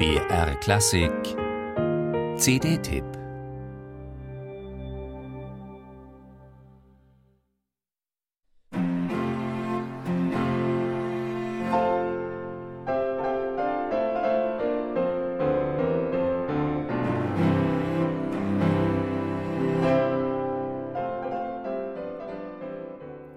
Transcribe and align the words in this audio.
BR 0.00 0.54
Klassik. 0.60 1.12
CD-Tipp 2.38 3.04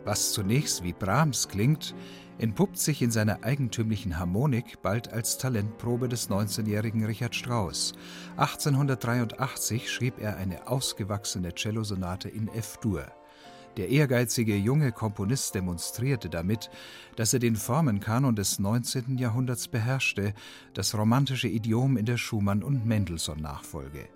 Was 0.06 0.32
zunächst 0.32 0.82
wie 0.84 0.94
Brahms 0.94 1.50
klingt, 1.50 1.94
entpuppt 2.44 2.78
sich 2.78 3.02
in 3.02 3.10
seiner 3.10 3.46
eigentümlichen 3.46 4.20
Harmonik 4.20 4.82
bald 4.82 5.14
als 5.14 5.38
Talentprobe 5.38 6.10
des 6.10 6.30
19-jährigen 6.30 7.06
Richard 7.06 7.34
Strauss. 7.34 7.94
1883 8.36 9.90
schrieb 9.90 10.20
er 10.20 10.36
eine 10.36 10.68
ausgewachsene 10.68 11.56
Cellosonate 11.56 12.28
in 12.28 12.50
F-Dur. 12.50 13.06
Der 13.78 13.90
ehrgeizige 13.90 14.56
junge 14.56 14.92
Komponist 14.92 15.56
demonstrierte 15.56 16.30
damit, 16.30 16.70
dass 17.16 17.34
er 17.34 17.40
den 17.40 17.56
Formenkanon 17.56 18.36
des 18.36 18.60
19. 18.60 19.18
Jahrhunderts 19.18 19.68
beherrschte, 19.68 20.34
das 20.74 20.96
romantische 20.96 21.48
Idiom 21.48 21.98
in 21.98 22.06
der 22.06 22.18
Schumann- 22.18 22.64
und 22.64 22.86
Mendelssohn-Nachfolge. 22.86 24.08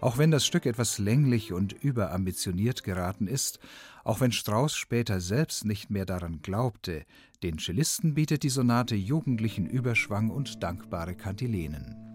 Auch 0.00 0.18
wenn 0.18 0.30
das 0.30 0.44
Stück 0.44 0.66
etwas 0.66 0.98
länglich 0.98 1.52
und 1.52 1.72
überambitioniert 1.72 2.82
geraten 2.82 3.28
ist, 3.28 3.60
auch 4.04 4.20
wenn 4.20 4.32
Strauss 4.32 4.76
später 4.76 5.20
selbst 5.20 5.64
nicht 5.64 5.90
mehr 5.90 6.04
daran 6.04 6.42
glaubte, 6.42 7.04
den 7.42 7.58
Cellisten 7.58 8.14
bietet 8.14 8.42
die 8.42 8.50
Sonate 8.50 8.94
jugendlichen 8.94 9.66
Überschwang 9.66 10.30
und 10.30 10.62
dankbare 10.62 11.14
Kantilenen. 11.14 12.05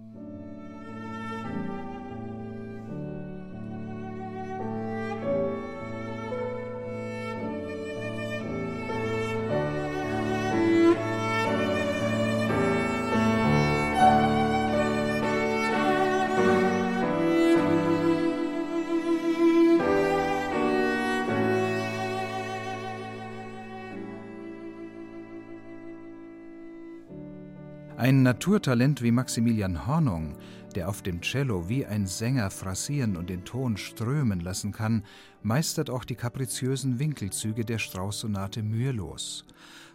Ein 27.98 28.24
Naturtalent 28.24 29.02
wie 29.02 29.12
Maximilian 29.12 29.86
Hornung, 29.86 30.36
der 30.76 30.90
auf 30.90 31.02
dem 31.02 31.22
Cello 31.22 31.68
wie 31.70 31.86
ein 31.86 32.08
Sänger 32.08 32.50
phrasieren 32.50 33.18
und 33.18 33.30
den 33.30 33.44
Ton 33.44 33.78
strömen 33.78 34.40
lassen 34.40 34.72
kann, 34.72 35.04
meistert 35.44 35.90
auch 35.90 36.06
die 36.06 36.16
kapriziösen 36.16 37.00
Winkelzüge 37.00 37.66
der 37.66 37.78
Strauß-Sonate 37.78 38.64
mühelos. 38.64 39.46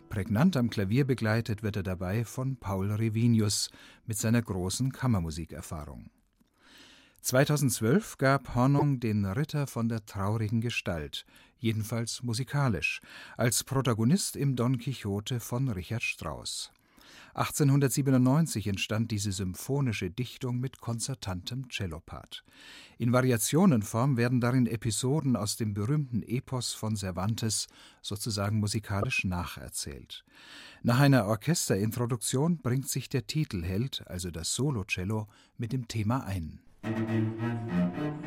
Prägnant 0.08 0.56
am 0.56 0.70
Klavier 0.70 1.05
begleitet 1.05 1.62
wird 1.62 1.77
er 1.77 1.83
dabei 1.83 2.25
von 2.25 2.56
Paul 2.56 2.92
Revinius 2.92 3.70
mit 4.05 4.19
seiner 4.19 4.42
großen 4.42 4.92
Kammermusikerfahrung. 4.92 6.10
2012 7.22 8.19
gab 8.19 8.55
Hornung 8.55 9.00
den 9.00 9.25
Ritter 9.25 9.66
von 9.66 9.88
der 9.88 10.06
traurigen 10.06 10.60
Gestalt, 10.60 11.27
jedenfalls 11.58 12.22
musikalisch, 12.22 13.00
als 13.36 13.64
Protagonist 13.64 14.36
im 14.36 14.55
Don 14.55 14.78
Quixote 14.78 15.41
von 15.41 15.69
Richard 15.70 16.05
Strauss. 16.05 16.70
1897 17.34 18.66
entstand 18.66 19.10
diese 19.10 19.32
symphonische 19.32 20.10
Dichtung 20.10 20.58
mit 20.58 20.80
konzertantem 20.80 21.68
Cellopart. 21.70 22.44
In 22.98 23.12
Variationenform 23.12 24.16
werden 24.16 24.40
darin 24.40 24.66
Episoden 24.66 25.36
aus 25.36 25.56
dem 25.56 25.74
berühmten 25.74 26.22
Epos 26.22 26.72
von 26.72 26.97
Cervantes 26.97 27.66
sozusagen 28.00 28.58
musikalisch 28.58 29.25
nacherzählt. 29.25 30.25
Nach 30.82 31.00
einer 31.00 31.26
Orchesterintroduktion 31.26 32.58
bringt 32.58 32.88
sich 32.88 33.08
der 33.08 33.26
Titelheld, 33.26 34.02
also 34.06 34.31
das 34.31 34.54
Solocello, 34.54 35.28
mit 35.58 35.72
dem 35.72 35.88
Thema 35.88 36.25
ein. 36.25 36.60
Musik 36.82 38.26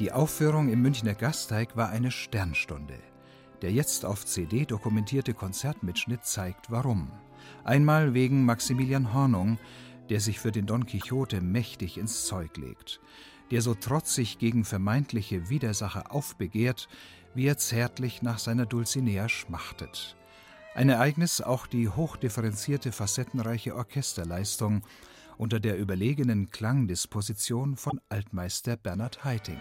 Die 0.00 0.12
Aufführung 0.12 0.70
im 0.70 0.80
Münchner 0.80 1.12
Gasteig 1.14 1.76
war 1.76 1.90
eine 1.90 2.10
Sternstunde. 2.10 2.98
Der 3.60 3.70
jetzt 3.70 4.06
auf 4.06 4.24
CD 4.24 4.64
dokumentierte 4.64 5.34
Konzertmitschnitt 5.34 6.24
zeigt 6.24 6.70
warum. 6.70 7.10
Einmal 7.64 8.14
wegen 8.14 8.46
Maximilian 8.46 9.12
Hornung, 9.12 9.58
der 10.08 10.20
sich 10.20 10.40
für 10.40 10.52
den 10.52 10.64
Don 10.64 10.86
Quixote 10.86 11.42
mächtig 11.42 11.98
ins 11.98 12.24
Zeug 12.24 12.56
legt, 12.56 13.02
der 13.50 13.60
so 13.60 13.74
trotzig 13.74 14.38
gegen 14.38 14.64
vermeintliche 14.64 15.50
Widersacher 15.50 16.10
aufbegehrt, 16.14 16.88
wie 17.34 17.44
er 17.44 17.58
zärtlich 17.58 18.22
nach 18.22 18.38
seiner 18.38 18.64
Dulcinea 18.64 19.28
schmachtet. 19.28 20.16
Ein 20.74 20.88
Ereignis 20.88 21.42
auch 21.42 21.66
die 21.66 21.90
hochdifferenzierte, 21.90 22.90
facettenreiche 22.90 23.76
Orchesterleistung 23.76 24.80
unter 25.36 25.60
der 25.60 25.78
überlegenen 25.78 26.50
Klangdisposition 26.50 27.76
von 27.76 28.00
Altmeister 28.08 28.76
Bernhard 28.76 29.24
Haitink. 29.24 29.60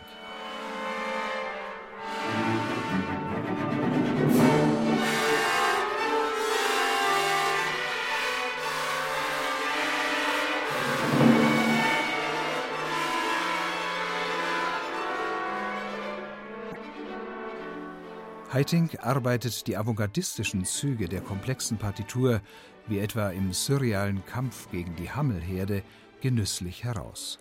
Haitink 18.52 19.06
arbeitet 19.06 19.68
die 19.68 19.78
avantgardistischen 19.78 20.66
Züge 20.66 21.08
der 21.08 21.22
komplexen 21.22 21.78
Partitur, 21.78 22.42
wie 22.88 23.00
etwa 23.00 23.30
im 23.30 23.54
surrealen 23.54 24.26
Kampf 24.26 24.70
gegen 24.72 24.96
die 24.96 25.12
Hammelherde, 25.12 25.84
genüsslich 26.22 26.84
heraus. 26.84 27.40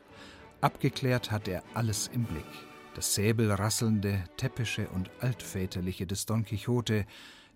Abgeklärt 0.61 1.31
hat 1.31 1.49
er 1.49 1.63
alles 1.75 2.09
im 2.09 2.25
Blick 2.25 2.69
das 2.99 3.15
säbelrasselnde, 3.15 4.25
täppische 4.37 4.89
und 4.89 5.09
altväterliche 5.21 6.05
des 6.05 6.27
Don 6.27 6.45
Quixote, 6.45 7.07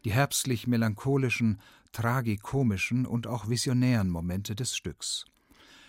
die 0.05 0.13
herbstlich 0.13 0.69
melancholischen, 0.69 1.61
tragikomischen 1.91 3.07
und 3.07 3.27
auch 3.27 3.49
visionären 3.49 4.09
Momente 4.09 4.55
des 4.55 4.77
Stücks. 4.77 5.25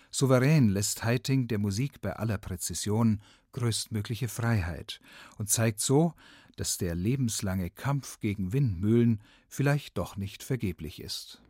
Souverän 0.09 0.69
lässt 0.69 1.03
Heiting 1.03 1.47
der 1.47 1.59
Musik 1.59 2.01
bei 2.01 2.13
aller 2.13 2.39
Präzision 2.39 3.21
größtmögliche 3.51 4.27
Freiheit 4.27 4.99
und 5.37 5.51
zeigt 5.51 5.79
so, 5.79 6.15
dass 6.55 6.77
der 6.77 6.95
lebenslange 6.95 7.69
Kampf 7.69 8.19
gegen 8.19 8.53
Windmühlen 8.53 9.21
vielleicht 9.49 9.97
doch 9.97 10.17
nicht 10.17 10.43
vergeblich 10.43 11.01
ist. 11.01 11.41